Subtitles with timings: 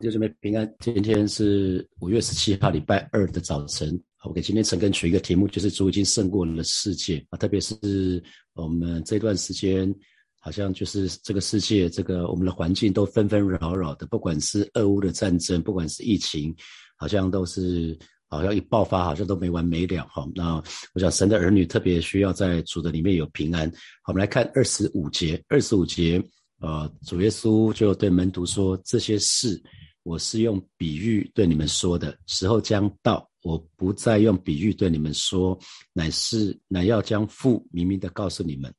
[0.00, 4.00] 弟兄姊妹平安，今天是五月十七号，礼拜二的早晨。
[4.22, 7.36] 我给今天陈根取一个题目，就是主已经胜过了世界啊！
[7.36, 8.22] 特别是
[8.54, 9.92] 我们这段时间，
[10.38, 16.54] 好像就是这个世界，这个我们的环境都纷纷扰扰的，不管是俄乌的战争，不管是疫情，
[16.96, 20.24] 好像都是好像一爆发，好像都没完没了哈。
[20.32, 20.62] 那
[20.94, 23.68] 我想神的儿女特别需要在主的里面有平安。
[24.02, 26.22] 好，我们来看二十五节，二十五节，
[26.60, 29.60] 呃，主耶稣就对门徒说这些事。
[30.08, 35.58] 我是用比喻对你们说的时候将到，我不再用比喻对你们说，
[35.92, 38.72] 乃是乃要将父明明的告诉你们。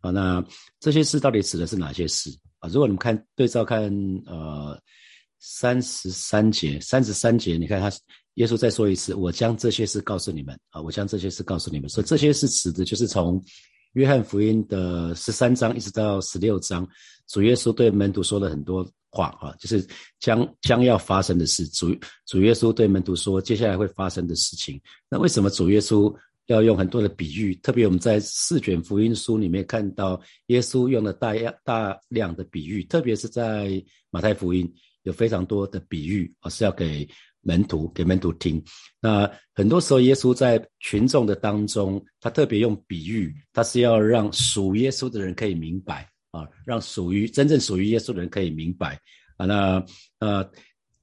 [0.00, 0.44] 啊，那
[0.80, 2.68] 这些事到底指的是哪些事啊？
[2.68, 3.80] 如果你们看对照看，
[4.26, 4.76] 呃，
[5.38, 7.88] 三十三节，三十三节，你看他
[8.34, 13.40] 耶稣再说一次，我将这些事告诉你们啊，我将这些事告诉你们，所以这些是指的，就是从
[13.92, 16.84] 约翰福音的十三章一直到十六章，
[17.28, 18.84] 主耶稣对门徒说了很多。
[19.12, 19.86] 话啊，就是
[20.18, 21.66] 将将要发生的事。
[21.68, 21.94] 主
[22.26, 24.80] 主耶稣对门徒说，接下来会发生的事情。
[25.10, 26.12] 那为什么主耶稣
[26.46, 27.54] 要用很多的比喻？
[27.56, 34.68] 特别我们在四卷福音书里面看到，耶稣用了大量大量的比喻，特别是在马太福音
[35.02, 37.06] 有非常多的比喻啊，是要给
[37.42, 38.62] 门徒给门徒听。
[39.00, 46.08] 那很多时候，耶稣在群众的当中，他特别用比喻，他是要让属耶稣的人可以明白。
[46.32, 48.98] 啊，让属于真正属于耶稣的人可以明白
[49.36, 49.46] 啊。
[49.46, 49.84] 那
[50.18, 50.50] 呃，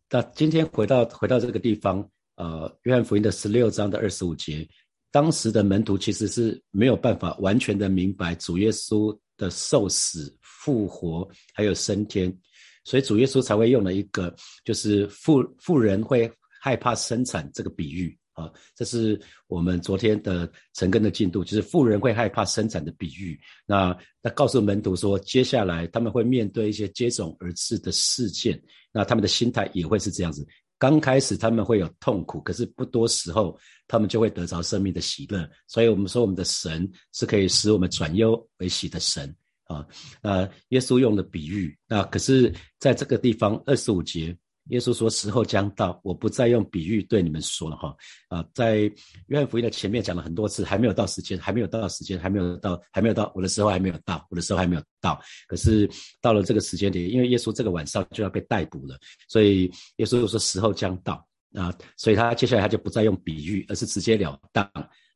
[0.10, 4.68] 那今天回到回到这个地方，呃，约翰福音的十六章的二十五节，
[5.12, 12.36] 当时的门徒其实是没有办法完全的明白主耶稣的受死、复活还有升天，
[12.84, 18.18] 所以主耶稣才会用了一个就是富富人会害怕生产这个比喻。
[18.40, 23.38] 啊，这是我们昨天的成根的进度，就是富人会害怕生产的比喻。
[23.66, 28.62] 那那告诉门徒说，接下来他们会面对一些接踵而至的事件，
[28.94, 30.48] 那他们的心态也会是这样子。
[30.78, 35.46] 刚开始他们会有痛苦，可是不多时候他们就会得着生命的喜乐。
[35.68, 39.36] 所以我们说，我们的神是可以使我们转忧为喜的神
[39.66, 39.86] 啊。
[40.22, 44.38] 那耶稣用的比喻，那可是在这个地方二十五节。
[44.70, 47.96] 耶稣说：“时候将到，我不再用比喻对你们说了哈。
[48.28, 48.82] 啊，在
[49.28, 55.20] 约翰福音的前面讲了很多次，还没有到时间，还没有到时间，还没有到，还没有到，我的时候还没有到，我的时候还没有到。
[55.48, 55.90] 可是
[56.22, 58.98] 到了这个时间点，因为耶稣这个晚上就要被逮捕了，
[59.28, 64.70] 所以耶稣又说时候将到啊，所以他接下来他就不再用比喻，而是直截了当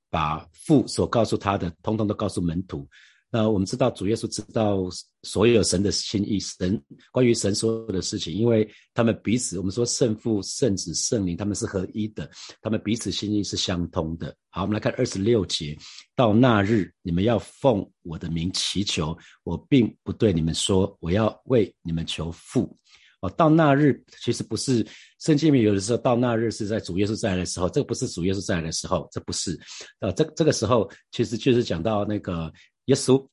[0.10, 2.88] 把父所告诉他的，通通都告诉门徒。”
[3.34, 4.88] 那我们知道主耶稣知道
[5.24, 6.80] 所有神的心意，神
[7.12, 12.30] 关于神所有的事情，因为他们彼此，我们说圣父、圣子、圣灵，他们是合一的，
[12.62, 14.36] 他们彼此心意是相通的。
[14.52, 15.76] 好，我们来看二十六节，
[16.16, 22.78] 到那日你们要奉我的名祈求，我并不对你们说我要为你们求父。
[23.22, 24.86] 哦，到那日其实不是
[25.18, 29.60] 圣经里有的时候到那日是在主耶稣再来的时候，这个不是主耶稣再来的时候，这不是。
[30.02, 32.54] 呃，这这个时候其实就是讲到那个。
[32.86, 33.26] 耶稣，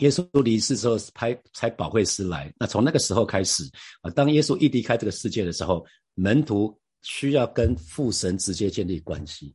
[0.00, 2.52] 耶稣离世之后，派才保惠师来。
[2.58, 3.62] 那从那个时候开始
[4.02, 5.84] 啊，当耶稣一离开这个世界的时候，
[6.14, 9.54] 门徒需要跟父神直接建立关系。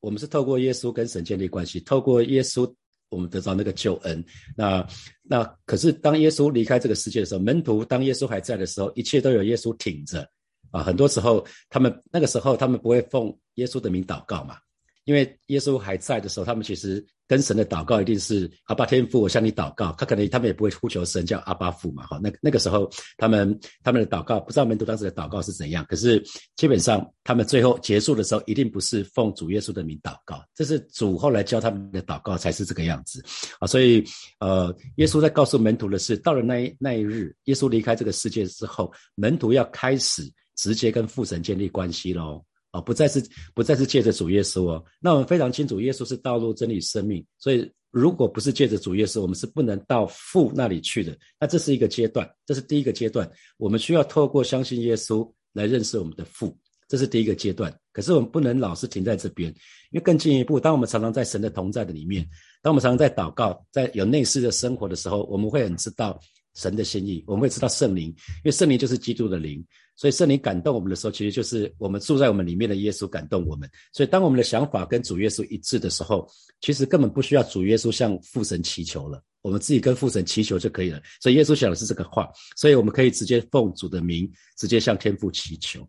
[0.00, 2.72] 我们是透过耶稣跟神建立关系，透过耶稣，
[3.08, 4.24] 我们得到那个救恩。
[4.56, 4.86] 那
[5.22, 10.28] 那可是当耶稣离开这个世界的时候，门徒当耶稣还在的时候，一切都有耶稣挺着
[10.70, 10.82] 啊。
[10.82, 14.58] 很多时候，他们那个时候他们不会奉耶稣的名祷告嘛。
[15.04, 19.94] 因为耶稣还在的时候，他们其实跟神的祷告一定是阿巴天父，我向你祷告。
[19.98, 22.18] 他可能他们也不会呼求神叫阿巴父嘛，哈。
[22.22, 25.84] 那那个时候，他们他们的祷告，不知道门徒当时的祷告是怎样。
[25.88, 26.22] 可是
[26.56, 33.22] 基本上，他们最后结束的时候，一定不是奉主耶稣的名祷告，这是主后来教他们的祷告才是这个样子
[33.58, 33.66] 啊。
[33.66, 34.02] 所以，
[34.40, 40.22] 呃，耶稣在告诉门徒的是，到了那一那一日，耶稣离开这个世界之后，门徒要开始
[40.56, 42.42] 直接跟父神建立关系喽。
[42.74, 43.24] 啊，不再是
[43.54, 51.16] 不再是借着主耶稣哦，那我们非常清楚，耶稣是道路、真理、生命，所以如果不是借着主耶稣，我们是不能到父那里去的。
[51.38, 57.72] 那这是一个阶段，这是第一个阶段，我们需要透过相信耶稣来认识我们的父，这是第一个阶段。
[57.92, 59.48] 可是我们不能老是停在这边，
[59.92, 62.28] 因为更进一步，当我们常常在神的同在的里面，
[62.60, 66.18] 当我们常常在祷告，在有内视的生活的时候，我们会很知道
[66.56, 69.64] 神的心意，我们会知道圣灵，因为圣灵就是基督的灵。
[69.96, 73.68] 所以圣灵感动我们的时候，其实就是我们住在我们里面的耶稣感动我们。
[73.92, 76.28] 所以当我们的想法跟主耶稣一致的时候，
[76.60, 81.00] 其实根本不需要主耶稣向父神祈求了，我们自己跟父神祈求就可以了。
[81.20, 85.86] 所以耶稣讲的是这个话，所以我们可以直接奉主的名，直接向天父祈求。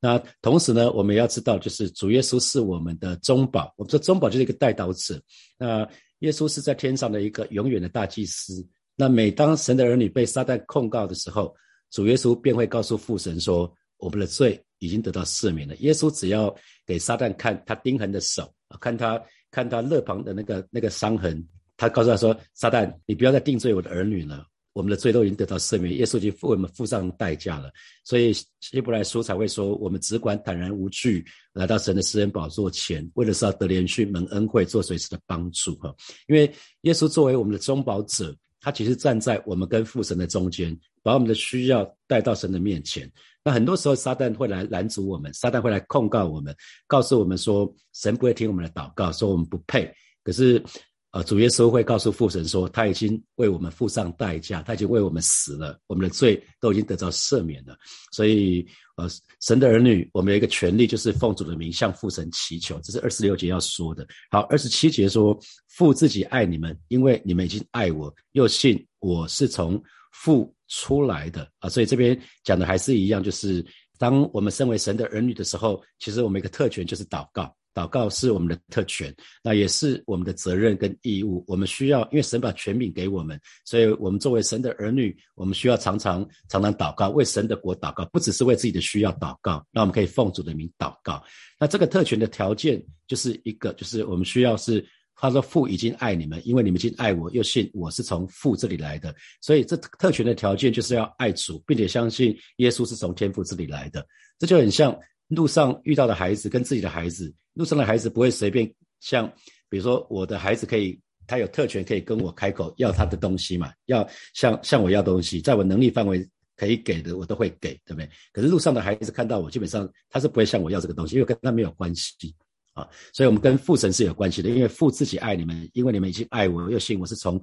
[0.00, 5.20] 那同时呢，我们要知道，就是主耶稣是我们的中保，我们说中保就是一个代祷者。
[5.58, 5.88] 那
[6.20, 8.64] 耶稣是在天上的一个永远的大祭司。
[8.94, 11.52] 那每当神的儿女被撒旦控告的时候，
[11.90, 15.74] 主耶稣便会告诉父神说：“我们的罪已经得到赦免了。
[15.76, 16.54] 耶稣只要
[16.86, 21.42] 给撒旦看他钉痕的手，看他看他肋旁的那个那个伤痕，
[21.76, 27.68] 他告诉他说：“撒旦，你不要再定罪我的儿女了。”我们的罪都已经得到赦免，耶稣已经为我们付上代价了，
[28.04, 35.92] 所以希伯来书才会说，我们只管坦然无惧来到神的施恩宝座前，为的是要得连续蒙恩惠，做随时的帮助哈。
[36.28, 36.48] 因为
[36.82, 43.10] 耶稣作为我们的中保者，他其实站在我们跟父神的中间，把我们的需要带到神的面前。
[43.42, 46.54] 那很多时候撒旦会来拦阻我们，撒旦会来控告我们，
[46.86, 49.90] 告诉我们说神不会听我们的祷告，说我们不配。
[50.22, 50.62] 可是。
[51.10, 57.74] 呃，主耶稣会告诉父神说，他已经为我们付上代价，他已经为我们死了，我们的罪都已经得到赦免了。
[58.12, 58.62] 所以，
[58.98, 59.08] 呃，
[59.40, 62.78] 神的儿女，我们有一个权利，就是奉主的名向父神祈求。
[62.82, 64.06] 这是二十六节要说的。
[64.30, 65.34] 好，二十七节说，
[65.68, 69.82] 父自己爱你们，因为你们已经爱我，又信我是从
[70.12, 71.68] 付出来的啊。
[71.68, 73.64] 所以这边讲的还是一样，就是
[73.98, 77.54] 当我们身为神的儿女的时候，其实我们一个特权就是祷告。
[77.74, 81.44] 祷告是我们的特权，那也是我们的责任跟义务。
[81.46, 89.64] 我们需要，因为神把权柄给我们，所以我们作为神的儿女，我们需要常常常常祷告，为神的国祷告，不只是为自己的需要祷告。
[89.70, 91.22] 那我们可以奉主的名祷告。
[91.60, 94.84] 那这个特权的条件就是一个，就是我们需要是
[95.20, 99.14] 他说父已经爱你们，因为你们已经爱我，又信我是从父这里来的。
[99.40, 104.06] 所以这特权的条件就是要爱主，并且相信耶稣是从天父这里来的。
[104.38, 104.98] 这就很像。
[105.28, 108.66] 路上遇到的孩子跟自己的孩子，路上的孩子不会随便
[109.00, 109.30] 像，
[109.68, 116.26] 比如说我的孩子可以，他有特权可以跟我开口要他的东西嘛，要向向我要东西，在我能力范围
[116.56, 118.08] 可以给的，我都会给，对不对？
[118.32, 122.34] 可是路上的孩子看到我，基本上他是不会向我要这个东西，因为跟他没有关系
[122.78, 122.88] 啊。
[123.12, 127.40] 所以我们跟父神是有关系的，因为父自己爱你们，因为你们已经爱我，我又信我是从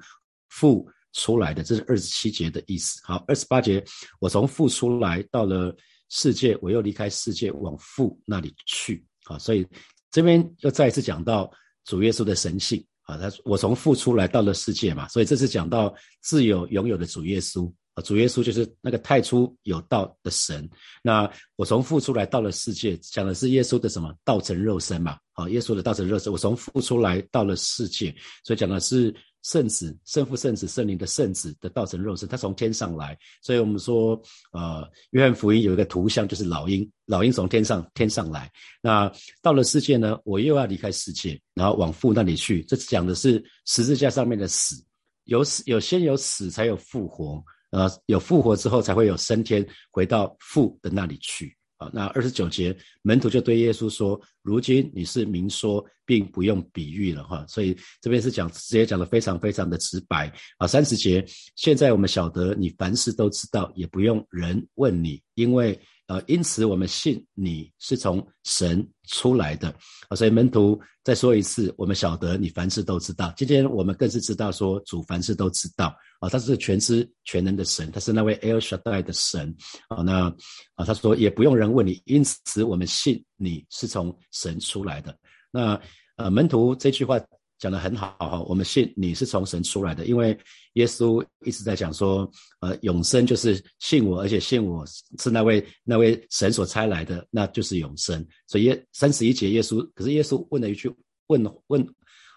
[0.50, 3.00] 父出来的，这是二十七节的意思。
[3.04, 3.84] 好，二十八节，
[4.20, 5.76] 我从父出来到了。
[6.08, 9.40] 世界，我又离开世界，往父那里去啊！
[9.40, 9.68] 所以
[10.12, 11.52] 这边又再一次讲到
[11.84, 20.70] 主耶稣的神性啊，他我从父出来到了世界嘛，所以这次讲到自有拥有的主耶稣啊，主耶稣就是那个太初有道的神。
[21.02, 25.18] 那我从父出来到了世界，讲的是耶稣的什么道成肉身嘛？
[25.34, 29.12] 好，耶稣的道成肉身，我从父出来到了世界，所以讲的是。
[29.46, 34.20] 圣子、圣父、圣子、圣灵的圣子的道成肉身，他从天上来，所以我们说，
[34.52, 38.52] 呃，约翰福音有一个图像，就是老鹰，老鹰从天上天上来。
[38.82, 39.08] 那
[39.44, 42.64] 到了世界呢，我又要离开世界，然后往父那里去。
[42.64, 43.34] 这讲的是
[43.68, 44.84] 十字架上面的死，
[45.26, 47.40] 有死有先有死，才有复活，
[47.76, 51.54] 呃，有复活之后才会有升天，回到父的那里去。
[51.76, 60.68] 啊，那二十九节，门徒就对耶稣说：“如今你是明说，并不用比喻了，哈。”所以这边是讲直接讲的非常非常的直白啊。
[60.68, 61.26] 三十节，
[61.56, 65.78] 现在我们晓得你凡事都知道，也不用人问你，因为。
[66.08, 69.70] 呃，因此我们信你是从神出来的
[70.08, 73.34] 啊，所以门徒再说一次，我们晓得你凡事都知道。
[73.36, 75.88] 今天我们更是知道说主凡事都知道
[76.20, 79.52] 啊，他是全知全能的神，他是那位 El Shaddai 的神
[79.88, 80.04] 啊。
[80.04, 80.28] 那
[80.76, 85.18] 啊，他说也不用人问你，因此我们信你是从神出来的。
[85.50, 85.82] 那
[86.18, 87.20] 呃，门徒这句话。
[87.58, 90.38] 讲的很好哈，我们信你是从神出来的，因为
[90.74, 92.30] 耶稣一直在讲说，
[92.60, 98.24] 呃，永生就是信我，而且信我是那位那位神所差来的，那就是永生。
[98.46, 100.94] 所以耶三十一节，耶稣可是耶稣问了一句
[101.28, 101.82] 问问，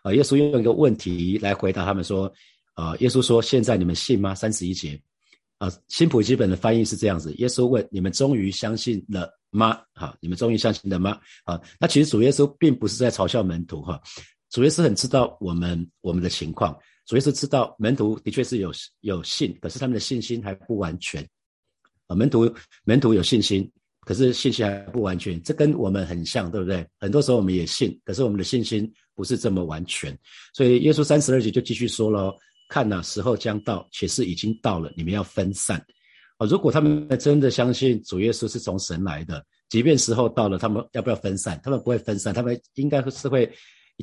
[0.05, 2.33] 啊，耶稣用一个问题来回答他们说，
[2.75, 4.37] 啊，耶稣说现在你们信吗？
[4.37, 4.99] 三十一节，
[5.59, 9.81] 啊，新普基本的翻译是这样子，耶稣问你们终于相信了吗？
[9.95, 11.19] 好，你们终于相信了吗？
[11.45, 14.01] 啊，那其实主耶稣并不是在嘲笑门徒哈。
[14.51, 21.23] 主耶稣很知道我们我们的情况，主耶稣知道门徒的确是有有信，可是他们的信心还不完全。
[22.07, 22.51] 啊，门徒
[22.85, 26.87] 门徒有信心，可是信心还不完全，这跟我们很像，对不对？
[26.99, 30.19] 很多时候我们也信，可是我们的信心不是这么完全。
[30.55, 32.35] 所以耶稣三十二节就继续说了：
[32.71, 35.85] 看呐，时候将到，且是已经到了，你们要分散。
[36.39, 41.61] 啊，如果他们真的相信主耶稣是从神来的，即便时候到了，他们要不要分散？
[41.63, 43.51] 他们不会分散，他们应该是会。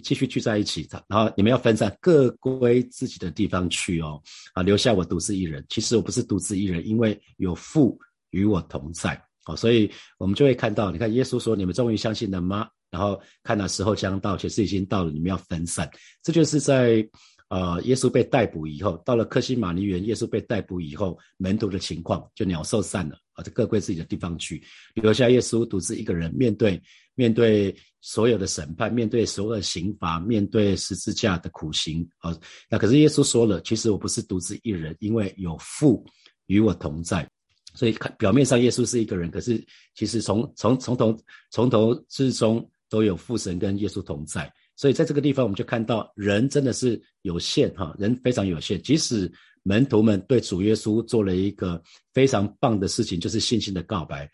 [0.03, 4.21] 继续聚在一起的，然后你们要分散，各归自己的地方去哦。
[4.53, 5.65] 啊，留下我独自一人。
[5.69, 7.97] 其实我不是独自一人，因为有父
[8.31, 9.17] 与我同在。
[9.45, 15.89] 好，所以我们就会看到，你看耶稣说：“你们终于相信了吗？”然后看到时候将到，其实已经到了，你们要分散。
[16.21, 17.01] 这就是在
[17.49, 24.63] 呃耶稣被逮捕以后，到了克西马尼园，耶稣被逮捕以后，门徒的情况就鸟兽散了啊，就各归自己的地方去，
[24.95, 26.81] 留下耶稣独自一个人面对。
[27.17, 32.37] 面对所有的审判，面对所有的刑罚，面对十字架的苦刑啊，
[32.69, 36.05] 那可是耶稣说了，其实我不是独自一人，因为有父
[36.47, 37.25] 与我同在。
[37.73, 41.17] 所以看表面上耶稣是一个人，可是其实从从从头
[41.51, 44.51] 从头至终都有父神跟耶稣同在。
[44.75, 48.81] 所以在这个地方，我们就看到人真的是有限哈，人非常有限。
[48.81, 49.31] 即使
[49.63, 51.81] 门徒们对主耶稣做了一个
[52.13, 54.29] 非常棒的事情，就是信心的告白。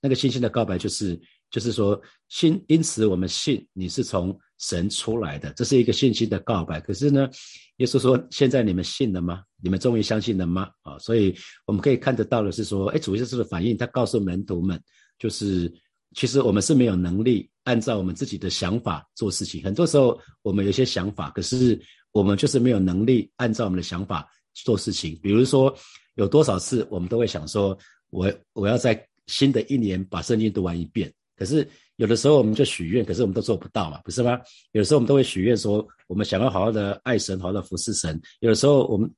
[0.00, 1.18] 那个信心的告白就是，
[1.50, 6.80] 就是说信，因此我们信你是从神出来的，这是一个信心的告白。
[6.80, 7.28] 可是呢，
[7.76, 9.42] 耶稣说：“现在你们信了吗？
[9.62, 11.34] 你们终于相信了吗？”啊，所以
[11.66, 14.80] 我们可以看得到的是说，哎，主耶稣的反应，他告诉门徒们，
[15.18, 15.72] 就是
[16.16, 17.48] 其实我们是没有能力。
[17.66, 21.76] 按照我们自己的想法做事情，很多时候我们有些想法，可是
[22.12, 25.18] 我们就是没有能力按照我们的想法做事情。
[25.20, 25.76] 比如说，
[26.14, 27.76] 有多少次我们都会想说，
[28.10, 31.12] 我我要在新的一年把圣经读完一遍。
[31.36, 34.38] 可是有的时候我们就许愿，可是我们都做不到嘛，不是吗？
[34.70, 38.18] 有的时候我们都会许愿说，我们想要好好的爱神，好好的服侍神。
[38.38, 39.10] 有的时候我们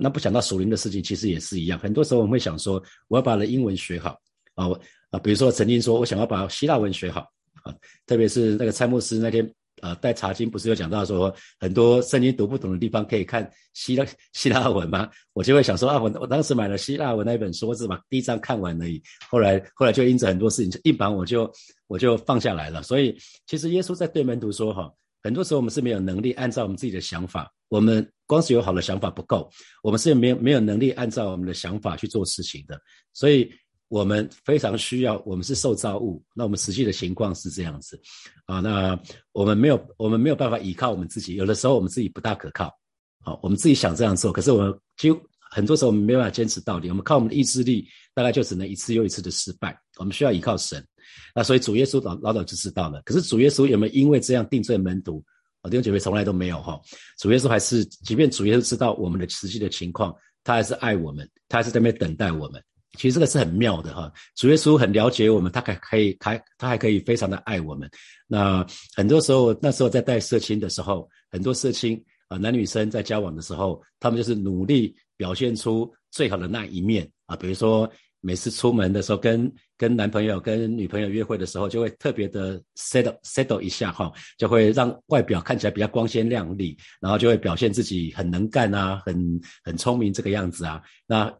[0.00, 1.78] 那不想到属灵的事情，其实也是一样。
[1.78, 4.18] 很多时候我们会想说，我要把的英文学好
[4.54, 4.66] 啊，
[5.14, 7.30] 啊，比如说曾经说我想要把希腊文学好。
[7.62, 7.74] 啊，
[8.06, 14.04] 特别是那个蔡牧师那天，啊，带查经不是有讲到说，很多圣经读不懂的地方可以看希腊
[14.34, 15.08] 希腊文吗？
[15.32, 19.02] 我就会想说啊，我我当时买了希腊文那一本书，我只把第一章看完而已。
[19.30, 21.50] 后来后来就因着很多事情，硬把我就
[21.86, 22.82] 我就放下来了。
[22.82, 23.16] 所以
[23.46, 24.92] 其实耶稣在对门徒说哈，
[25.22, 29.50] 很多时候我们是没有能力按照我们自己的想法，我们光是有好的想法不够，
[29.82, 32.78] 我们是没有没有能力按照我们的想法去做事情的。
[33.14, 33.50] 所以。
[33.94, 37.96] 我们非常需要，我们是受造物，那我们实际的情况是这样子，
[38.44, 42.74] 啊，那我们没有，我们没有办法依靠我们自己，有的时候我们自己不大可靠，
[43.20, 45.16] 好，我们自己想这样做，可是我们就
[45.48, 50.84] 很多时候我们没办法坚持到底，我们靠我们的意志力，大概就只能一次又一次的失败，我们需要依靠神，
[51.32, 55.24] 那所以主耶稣老老早就知道了，可是主耶稣有没有因为这样定罪门徒？
[55.70, 56.80] 弟兄姐妹从来都没有哈，
[57.20, 62.60] 主耶稣还是，即便主耶稣知道我们的实际的情况，他还是爱我们，他还是在那边等待我们。
[62.96, 67.88] 其实这个是很妙的哈，主耶稣很了解我们，他还可以还他还可以非常的爱我们。
[68.26, 77.36] 那很多时候那时候在带社青的时候，很多社青啊男女生在交往的时候，他们就是努力表现出最好的那一面啊。
[77.36, 90.80] 比如说每次出门的时候，跟跟男朋友跟女朋友约会的时候，就会特别的 settle settle 一下哈，就会让外表看起来比较光鲜亮丽，然后就会表现自己很能干啊，很很聪明这个样子啊。
[91.06, 91.30] 那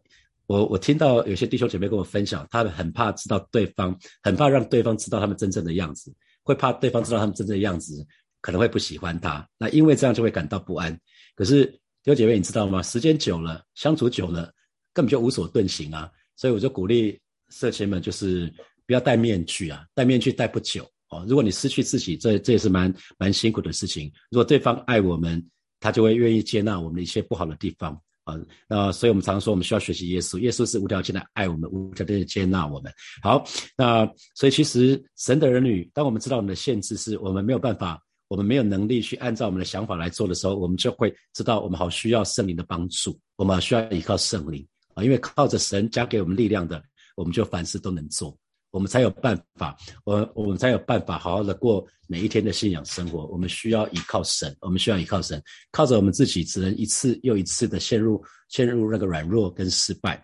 [0.47, 8.05] 我我听到有些弟兄姐妹跟我分享，他们很怕知道对方，很怕让对方知道他们真正的样子，会怕对方知道他们真正的样子，
[8.41, 9.47] 可能会不喜欢他。
[9.57, 10.97] 那因为这样就会感到不安。
[11.35, 12.81] 可是弟兄姐妹，你知道吗？
[12.83, 14.53] 时间久了，相处久了，
[14.93, 16.09] 根本就无所遁形啊。
[16.35, 18.53] 所以我就鼓励社青们，就是
[18.85, 21.25] 不要戴面具啊，戴面具戴不久哦。
[21.27, 24.11] 如果你失去自己，这这也是蛮蛮辛苦的事情。
[24.29, 25.43] 如果对方爱我们，
[25.79, 27.99] 他就会愿意接纳我们的一些不好的地方。
[28.25, 28.35] 啊，
[28.67, 30.37] 那所以我们常说，我们需要学习耶稣。
[30.39, 32.91] 耶稣是无条件的爱我们，无条件的接纳我们。
[33.21, 33.43] 好，
[33.77, 44.65] 那所以其实神的儿女，当我们知道我们的限制是我们没有办法，我们没有能力去按照我们的想法来做的时候，我们就会知道我们好需要圣灵的帮助，我们需要依靠圣灵
[44.95, 46.83] 啊，因为靠着神加给我们力量的，
[47.15, 48.35] 我们就凡事都能做。
[48.75, 53.25] 我们才有办法，我我们才有办法好好的过每一天的信仰生活。
[53.27, 55.41] 我们需要依靠神，我们需要依靠神，
[55.71, 60.21] 靠着我们自己，只能一次又一次的陷入陷入那个软弱跟失败。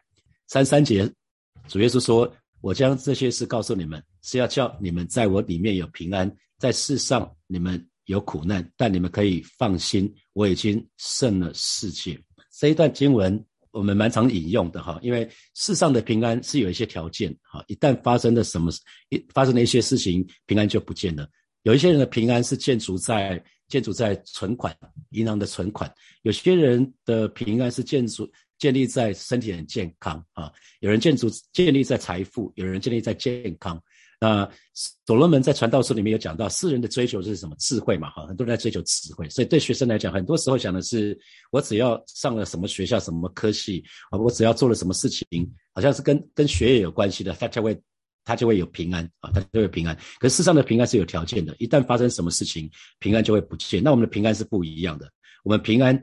[0.49, 1.09] 三三节，
[1.69, 2.29] 主耶稣说
[2.59, 6.29] ：“我将这些事告诉你们，是要叫你们在我里面有平安，
[6.59, 12.21] 在世上你们有苦难，但你们可以放心，我已经胜了世界。”
[12.59, 13.41] 这一段经文。
[13.71, 18.71] 我们蛮常引用的哈，因为世上的平安是有一些条件哈，一旦发生了什么，
[19.09, 21.27] 一发生了一些事情，平安就不见了。
[21.63, 24.75] 有一些人的平安是建筑在建筑在存款，
[25.11, 25.89] 银行的存款；
[26.23, 33.81] 有些人的平安是建筑建立在身体很健康啊，有人建筑建立在财富，有人建立在健康。
[34.23, 37.55] 那所罗门在传道书里面有讲到，世人的追求是什么？
[37.57, 39.27] 智慧嘛，哈，很多人在追求智慧。
[39.29, 41.19] 所以对学生来讲，很多时候想的是，
[41.51, 45.25] 我只要上了什么学校、什么科系啊，我只要做了什么事情，
[45.73, 47.75] 好像是跟跟学业有关系的，他就会
[48.23, 49.97] 他就会有平安啊，他就会平安。
[50.19, 53.81] 可是世上的平安是有条件的，一旦发生什么事情，平安就会不见。
[53.81, 55.11] 那我们的平安是不一样的，
[55.43, 55.99] 我们平安，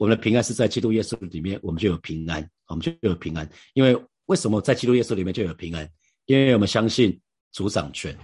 [0.00, 3.48] 我们的平安是在基督耶稣里面，我们就有平安，我们就有平安。
[3.74, 3.96] 因为
[4.26, 5.88] 为什么在基督耶稣里面就有平安？
[6.26, 7.16] 因为我们相信。
[7.54, 8.14] 主掌权，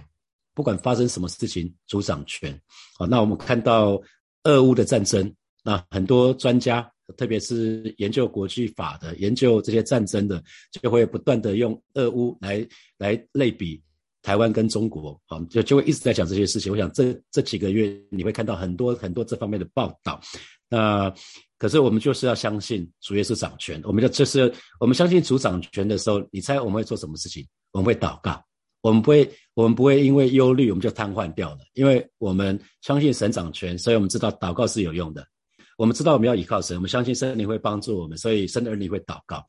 [0.53, 2.55] 不管发生什么事情，主掌权。
[2.99, 3.99] 好，那我们看到
[4.43, 5.33] 俄乌的战争，
[5.63, 10.43] 那很多专家，特别是研究国际法的、研究这些战争的，
[10.81, 13.81] 就会不断的用俄乌来来类比
[14.21, 16.71] 台湾跟中国，好，就就会一直在讲这些事情。
[16.71, 20.19] 我想这这几个月你会看到很多很多这方面的报道。
[20.67, 21.13] 那
[21.57, 23.81] 可是我们就是要相信主耶稣掌权。
[23.85, 27.47] 我们就就是我们相信主掌权的时候，你猜我们会做什么事情？
[27.71, 28.43] 我们会祷告。
[28.81, 31.59] 我们不会，我们不会因为忧虑我们就瘫痪掉了。
[31.73, 35.25] 因为我们相信神掌权，所以我们知道祷告是有用的。
[35.77, 39.43] 我们知道我们要依靠神，我们相信圣灵会帮助我们，所以神的儿女会祷告。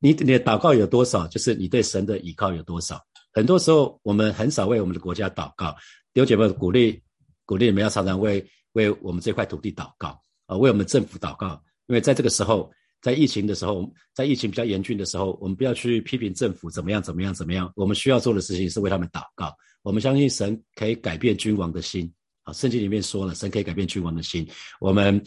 [0.00, 3.00] 你你的祷告有多少，就是你对神的依靠有多少。
[3.32, 5.74] 很多时候我们很少为我们的国家祷告。
[6.14, 7.00] 有姐妹鼓励
[7.44, 11.62] 鼓励你们要常常为为我们这块土地祷告啊，为我们政府祷告。
[11.86, 17.72] 因为在这个时候，在疫情的时候，在疫情比较严峻的时候，我们不要去批评政府怎么样怎么样怎么样。
[17.76, 19.54] 我们需要做的事情是为他们祷告。
[19.82, 22.12] 我们相信神可以改变君王的心
[22.42, 24.48] 啊，圣经里面说了，神可以改变君王的心。
[24.80, 25.22] 我们。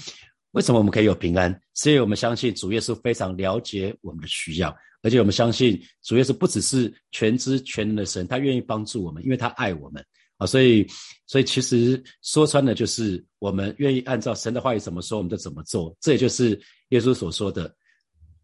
[0.53, 1.49] 为什么我们可以有平安？
[1.75, 10.05] 是因为我们相信主耶稣非常了解我们的需要，而且我们相信主耶稣不只是全知全能的神，他愿意帮助我们，因为他爱我们
[10.41, 10.45] 啊。
[10.47, 10.85] 所以，
[11.27, 15.95] 所以其实说穿了就是我们愿意按照神的话语怎么说，我们就怎么做。
[16.01, 17.73] 这也就是耶稣所说的：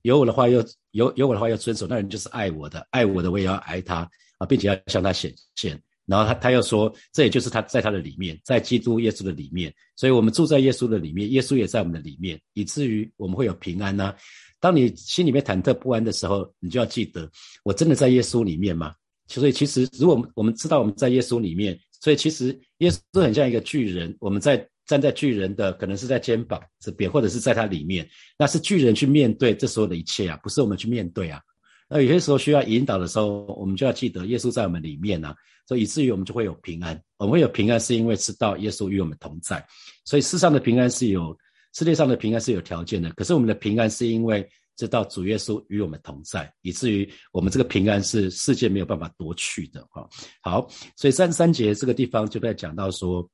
[0.03, 5.81] 有我的话要有有我的话要遵守，那人就是爱我的，爱我的我也要爱他啊，并且要向他显现。
[6.05, 14.15] 然后他他又说，这也就是他在他的里面，在基督耶稣的里面，所以我们住在耶稣的里面，耶稣也在我们的里面，以至于我们会有平安呐。
[14.61, 17.29] 当你心里面忐忑不安的时候，你就要记得，
[17.65, 18.95] 我真的在耶稣里面吗？
[19.27, 21.77] 所以其实，如果我们知道我们在耶稣里面，
[22.07, 28.07] 所以其实耶稣很像一个巨人，我们在站在巨人的可能是在肩膀这边，或者是在他里面，
[28.39, 31.41] 那是巨人去面对这所有的一切啊，不是我们去面对啊。
[31.89, 35.35] 那有些时候需要引导的时候，我们就要记得耶稣在我们里面呐，
[35.67, 36.97] 所以以至于我们就会有平安。
[37.17, 39.61] 我们会有平安，是因为知道耶稣与我们同在。
[40.05, 41.37] 所以世上的平安是有，
[41.73, 43.09] 世界上的平安是有条件的。
[43.17, 49.85] 可是我们的平安是因为知道主耶稣与我们同在，以至于我们这个平安是世界没有办法夺去的。
[49.89, 50.07] 哈，
[50.41, 50.65] 好，
[50.95, 53.27] 所以三十三节这个地方就在讲到说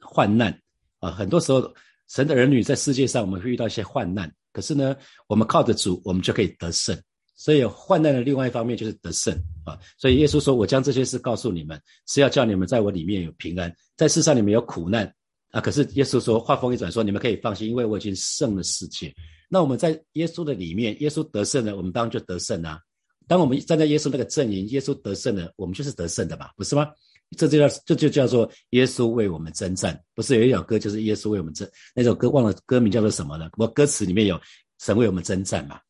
[0.00, 0.52] 患难
[0.98, 1.72] 啊，很多时候
[2.08, 4.94] 神的儿女在世界上我们会遇到一些患难，可是呢，
[5.28, 7.00] 我们靠着主，我们就可以得胜。
[7.36, 9.78] 所以患难的另外一方面就是得胜啊！
[9.96, 15.10] 所以耶稣说：“我将这些事告诉你们，是要叫你们在我里面有平安，在世上你们有苦难
[15.50, 19.10] 啊！”可是耶稣说：“话锋一转，说你们可以放心，因为我已经胜了世界。”
[19.52, 22.78] 那我们在耶稣的里面，耶稣得胜了，我们当然就得胜啊！
[23.26, 26.86] 当我们站在耶稣那个阵营，耶稣得胜了，我们就是得胜的嘛，不是吗？
[27.36, 33.50] 这就叫这就叫做耶稣为我们征战，不是有一首歌就是耶稣为我们征那首歌忘了歌名叫做什么了？
[33.56, 34.40] 我歌词里面有
[34.78, 35.80] 神为我们征战嘛。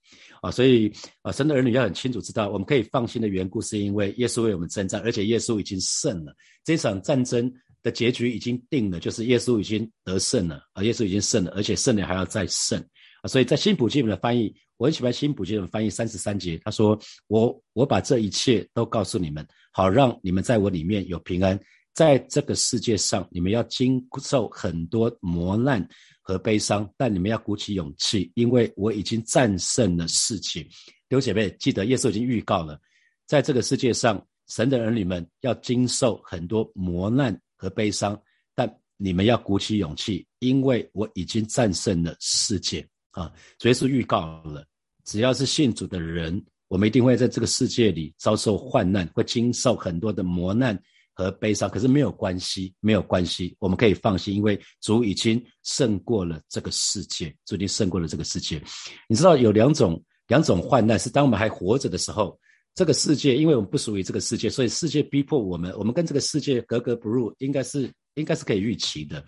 [0.41, 12.83] 啊，所以啊，神的儿女要很清楚知道，我们可以放心的缘故，是因为耶稣为我们征战，而且耶稣已经胜了这场战争的结局已经定了，就是耶稣已经得胜了啊，耶稣已经胜了，而且胜了还要再胜
[13.23, 13.29] 啊。
[13.29, 21.59] 所以在新普基本的翻译，我很喜欢新普基本翻译三十三节，他说：“我我把这一切都告诉你们，好让你们在我里面有平安，
[21.95, 25.87] 在这个世界上你们要经受很多磨难。”
[26.23, 30.63] 和悲伤，但你们要鼓起勇气，因为我已经战胜了世界。
[30.63, 30.71] 弟
[31.09, 32.79] 兄姐妹，记得耶稣已经预告了，
[33.27, 38.17] 在这个世界上，神的儿女们要经受很多磨难和悲伤，
[38.55, 43.33] 但你们要鼓起勇气，因为我已经战胜了世界啊！
[43.59, 44.65] 主耶稣预告了，
[45.05, 50.81] 只要是信主的人，我们一定会在这个世界里遭受患难，会经受很多的磨难。
[51.13, 58.63] 和悲伤，可是没有关系，没有关系，我们可以放心，因为主已经胜过了这个世界，主已经胜过了这个世界。
[59.07, 62.39] 你知道有两种两种患难，是当我们还活着的时候，
[62.75, 69.23] 这个世界，因为我们不属于这个世界，所以世界逼迫我们，我们跟这个世界格格不入，应该是应该是可以预期的。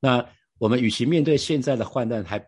[0.00, 0.26] 那
[0.58, 2.44] 我们与其面对现在的患难，还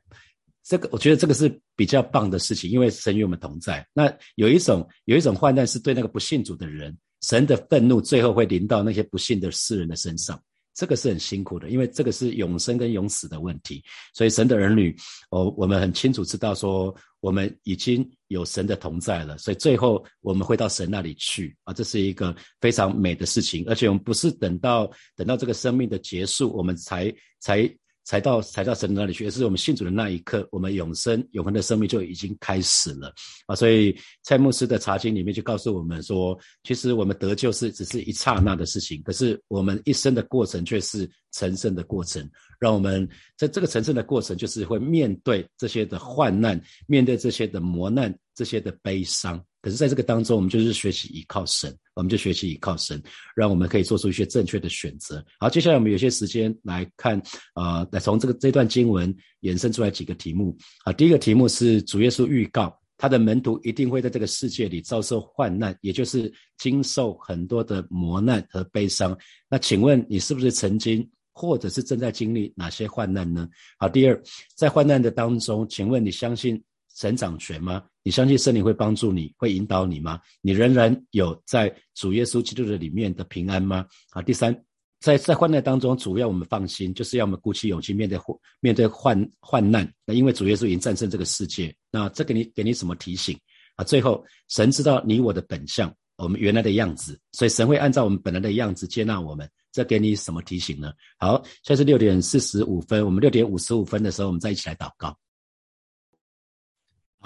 [0.68, 3.84] 这个，我觉得这个是比较棒的事情，因为神与我们同在。
[3.94, 6.94] 那有一种有一种患难是对那个不信主的人。
[7.22, 10.40] 神的愤怒最后会临到那些不幸的世人的身上，
[10.74, 13.82] 这个是很辛苦的，因为这个是永生跟永死的问题。
[14.14, 14.94] 所以神的儿女，
[15.30, 23.64] 哦，我们很清楚知道说，我们已经有神的同在了，所以最后我们会到神那里去啊，这是一个非常美的事情。
[23.66, 27.68] 而且我们不是等到等到这个生命的结束，我们才才。
[28.08, 33.12] 才到才到神那里去，也是我们信主的那一刻，我们永生永恒的生命就已经开始了
[33.44, 33.54] 啊！
[33.54, 42.26] 所以蔡牧师的查经里面就告诉我们说，其实我们得救是只是一刹那的事情，可是我们一生的过程却是成圣的过程。
[42.58, 49.38] 让我们在这个成圣的过程，就是会面对这些的患难，面对这些的磨难，这些的悲伤。
[49.68, 53.02] 可是，在这个当中，我们就是学习依靠神，我们就学习依靠神，
[53.36, 55.22] 让我们可以做出一些正确的选择。
[55.38, 57.20] 好，接下来我们有些时间来看，
[57.52, 60.56] 啊，来从这个这段经文衍生出来几个题目。
[60.84, 69.14] 啊，第一个题目是主耶稣预告他的门徒一定会在这个世界里遭受患难，也就是经受很多的磨难和悲伤。
[69.50, 73.46] 那请问你是不是曾经或者是正在经历哪些患难呢？
[73.78, 74.18] 好，第二，
[74.56, 76.62] 在患难的当中，请问你相信
[76.98, 77.84] 神掌权吗？
[78.02, 80.20] 你相信圣灵会帮助你，会引导你吗？
[80.40, 83.86] 你仍然有在主耶稣基督的里面的平安吗？
[84.10, 84.52] 好，第三，
[84.98, 88.18] 在在患难当中，主要我们放心，就是要我们鼓起勇气面对
[88.58, 89.88] 面对患患难。
[90.04, 93.38] 那因为主耶稣已经战胜这个世界，那这给你给你什么提醒
[93.76, 93.84] 啊？
[93.84, 99.48] 最后，神知道你我的本相，我们原来的样子，所以神会按照我们本来的样子接纳我们。
[99.70, 100.90] 这给你什么提醒呢？
[101.18, 105.16] 好，现在是六点四十五分，我们六点五十五分的时候，我们再一起来祷告。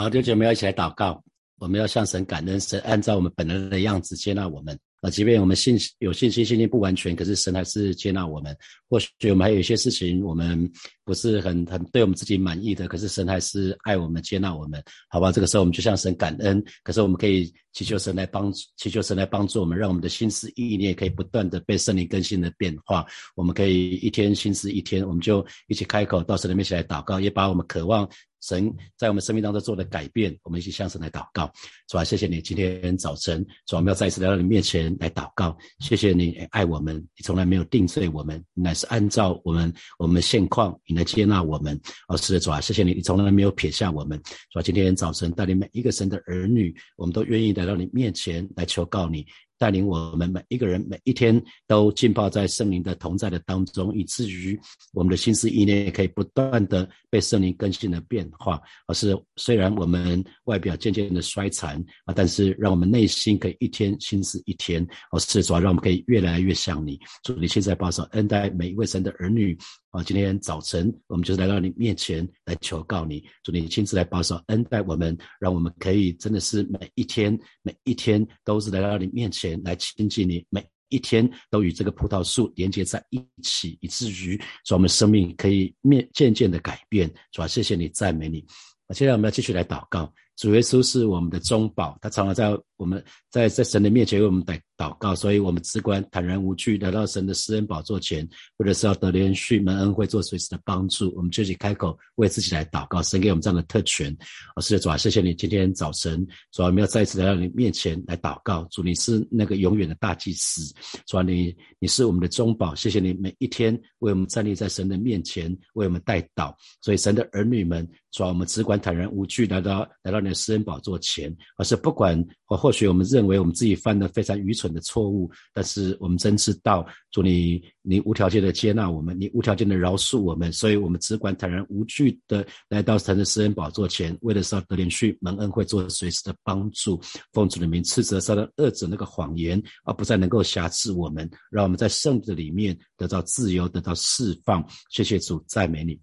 [0.02, 1.22] 好，弟兄们要一起来祷告，
[1.60, 4.76] 我们要向神感恩，神按照我们本来的样子接纳我们。
[5.00, 8.56] 啊，即便我们信有信心，信心不完全，可是神还是接纳我们。
[8.88, 10.68] 或许我们还有一些事情，我们
[11.04, 15.30] 不是很很对我们自己满意的，可是神还是爱我们，接纳我们，好吧？
[15.30, 16.60] 这个时候我们就向神感恩。
[16.82, 23.06] 可是我们可以祈求神来帮助，祈求神来帮助我们，让我们的心思意念可以不断的被圣灵更新的变化。
[23.36, 28.08] 我们可以一天心思一天，我们就一起开口到神的面前来祷告，也把我们渴望。
[28.42, 31.50] 神在我们生命当中做的改变，我们一起向神来祷告。
[31.88, 35.56] 主啊，谢谢你今天早晨，主啊，我们要再一次来到你面前来祷告。
[35.78, 41.80] 谢谢你爱我们，你从来没有定罪我们，乃是按照我们我们现况，你来接纳我们。
[42.08, 44.20] 哦，是的，主啊，谢谢你，你从来没有撇下我们。
[44.50, 49.24] 主啊，今天早晨带领每一个神的儿女，我们都愿意来到你面前来求告你。
[49.62, 54.58] 带领我们每一个人每一天都浸泡在圣灵的同在的当中，以至于
[54.92, 58.60] 我们的心思意念也可以不断的被圣灵更新的变化。
[58.88, 66.98] 而是虽然我们外表渐渐的衰残啊，但是让我们内心可以一天心思一天，而是主要让我们可以越来越像你。
[67.22, 69.56] 祝你现在保守恩待每一位神的儿女。
[69.92, 87.12] 啊，今天早晨我们就是来到你面前来求告你，祝你亲自来保守恩待我们，让我们可以真的是每一天每一天都是来到你面前来亲近你，每一天都与这个葡萄树连接在一起，以至于说我们生命可以面渐渐的改变。
[87.30, 88.44] 主啊，谢谢你赞美你。
[88.86, 90.12] 那，现在我们要继续来祷告。
[90.36, 104.12] 主耶稣是我们的中保，他常常在我们在在神的面前为我们祷祷告，所以我们只管坦然无惧来到神的施恩宝座前，或者是要得连续门恩惠做随时的帮助，我们就去开口为自己来祷告，神给我们这样的特权。
[104.56, 108.66] 啊，是的，主啊，谢谢你今天早晨，主啊，我们要再一次来到你面前来祷告。
[108.72, 110.74] 主，你是那个永远的大祭司，
[111.06, 120.34] 主啊，你你是我们的中保，谢谢你每一天为我们站立在神的面前为我们代祷，所以神的儿女们，主啊，我们只管坦然无惧来到来到你的。
[120.42, 137.00] 私人宝座前，而是不管或或许我们认为我们自己犯的非常愚蠢的错误，但是我们真知道主你你无条件的接纳我们，你无条件的饶恕我们，所以我们只管坦然无惧的来到神的私人宝座前，为了是要得连续蒙恩惠做随时的帮助，
[137.32, 144.64] 奉主的名斥责撒旦恶者那个谎言，而不再能够辖制我们，让我们在圣的里面得到自由，得到释放。
[144.90, 145.98] 谢谢主，赞美你。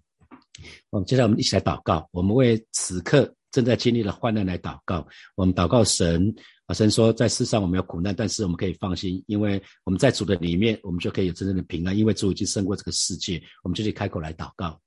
[0.90, 3.34] 嗯，接下来我们一起来祷告，我们为此刻。
[3.50, 6.32] 正在经历了患难来祷告，我们祷告神
[6.66, 14.80] 啊，神说在世上我们有苦难，但是我们可以放心，因为我们在主的里面，我们就可以有真正的平安，因为主已经胜过这个世界，我们就去开口来祷告。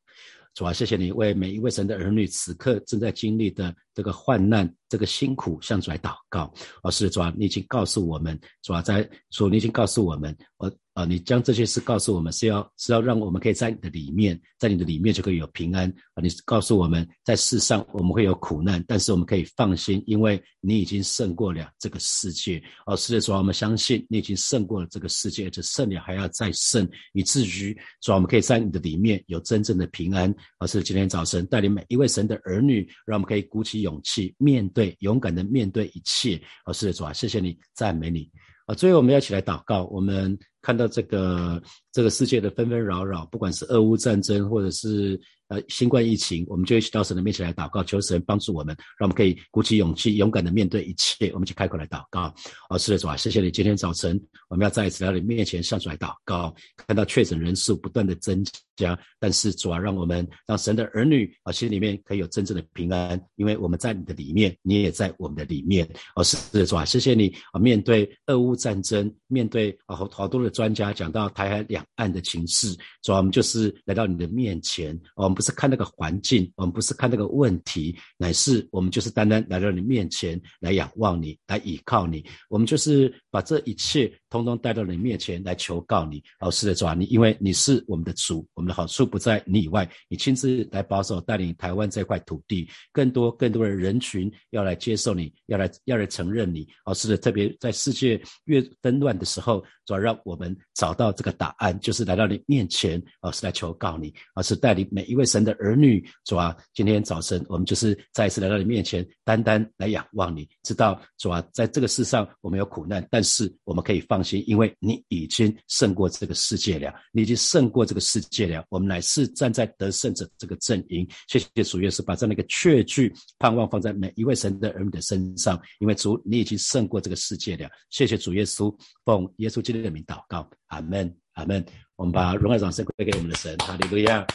[0.54, 6.54] 主啊，谢谢你为每一位神的儿女此刻正在经历的这个患难、这个辛苦向主来祷告。
[6.84, 10.72] 哦，是主啊，你已经告诉我们，主啊，在主你已经告诉我们，我。
[10.94, 16.22] 啊，你将这些事告诉我们，是要是要让我们可以在你的里面，在你的里面就可以有平安啊！
[16.22, 22.64] 你告诉我们在世上我们会有苦难，但是我们可以放心，因为你已经胜过了这个世界。
[22.86, 30.32] 哦，是的，主啊，我们相信你已经胜过了这个世界，而且胜了还要再胜，以至于主啊，我们可以在你的里面有真正的平安。
[30.60, 36.40] 而是今天早晨带领每一位神的儿女，让我们可以鼓起勇气面对，勇敢的面对一切。
[36.68, 38.30] 哦，是的，主啊，谢谢你，赞美你。
[38.66, 39.86] 啊，最后我们要一起来祷告。
[39.86, 45.20] 我们看到这个这个世界的纷纷扰扰，不管是俄乌战争，或者是。
[45.50, 51.30] 呃，新冠疫情，我们就一起到神的面前来祷告，求神帮助我们，让我们可以鼓起勇气，勇敢的面对一切。
[51.34, 52.34] 我们去开口来祷告。
[52.70, 53.52] 哦，是的，主啊，谢谢你。
[53.52, 56.56] 今天早晨，我们要再一次来到你面前向主来祷告。
[56.88, 65.88] 看到确诊人数不断的增加加，但是主啊，让我们让神的儿女啊心里面可以有真正的平安，因为我们在你的里面，你也在我们的里面。
[66.16, 67.60] 哦，是的，主啊，谢谢你啊。
[67.60, 75.44] 面对俄乌战争，面对啊好好多的专家讲到台海两岸的情势，主啊，我们就是来到你的面前，我们不。
[75.44, 82.24] 是看那个环境，我们不是看那个问题，乃是我们就是单单来到你面前来仰望你，来倚靠你。
[82.48, 100.56] 我们就是把这一切通通带到你面前来求告你，哦，是的主啊你，因为你是我们的主，我们的好处不在你以外，你亲自来保守带领台湾这块土地，更多更多的人群要来接受你，要来要来承认你，老师的特别在世界越纷乱的时候，主要让我们。
[100.76, 121.08] 找到这个答案，就是来到你面前，而是来求告你，而是带领每一位神的儿女，主啊，今天早晨我们就是再一次来到你面前，单单来仰望你，知道主啊，在这个世上我们有苦难，但是我们可以放心，因为你已经胜过这个世界了，你已经胜过这个世界了我们乃是站在得胜者这个阵营。
[121.28, 127.70] 谢谢主耶稣，把这样的一个确据盼望放在每一位神的儿女的身上，因为主你已经胜过这个世界了。
[127.90, 131.66] 谢谢主耶稣，奉耶稣基督的名祷告，阿门，阿门。
[131.96, 134.26] 我们把荣耀掌声归给我们的神，哈利路亚。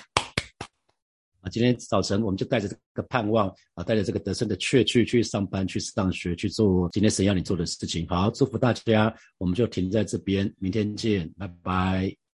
[1.41, 8.07] 啊，今天早晨我们就带着这个盼望啊，带着这个得胜的确据去上班、去上学、去做今天神要你做的事情。
[8.09, 12.28] 好，祝福大家，我们就停在这边，明天见，拜拜。